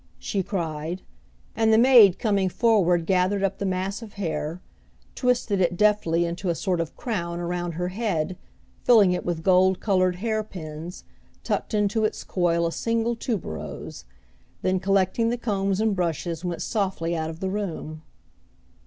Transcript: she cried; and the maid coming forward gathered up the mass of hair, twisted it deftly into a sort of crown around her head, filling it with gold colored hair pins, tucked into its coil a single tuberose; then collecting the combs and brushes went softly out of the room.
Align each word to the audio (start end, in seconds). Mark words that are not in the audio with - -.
she 0.17 0.41
cried; 0.41 1.03
and 1.55 1.71
the 1.71 1.77
maid 1.77 2.17
coming 2.17 2.49
forward 2.49 3.05
gathered 3.05 3.43
up 3.43 3.59
the 3.59 3.67
mass 3.67 4.01
of 4.01 4.13
hair, 4.13 4.59
twisted 5.13 5.61
it 5.61 5.77
deftly 5.77 6.25
into 6.25 6.49
a 6.49 6.55
sort 6.55 6.81
of 6.81 6.95
crown 6.95 7.39
around 7.39 7.73
her 7.73 7.89
head, 7.89 8.35
filling 8.83 9.11
it 9.11 9.23
with 9.23 9.43
gold 9.43 9.79
colored 9.79 10.15
hair 10.15 10.43
pins, 10.43 11.03
tucked 11.43 11.75
into 11.75 12.03
its 12.03 12.23
coil 12.23 12.65
a 12.65 12.71
single 12.71 13.15
tuberose; 13.15 14.03
then 14.63 14.79
collecting 14.79 15.29
the 15.29 15.37
combs 15.37 15.79
and 15.79 15.95
brushes 15.95 16.43
went 16.43 16.63
softly 16.63 17.15
out 17.15 17.29
of 17.29 17.39
the 17.39 17.51
room. 17.51 18.01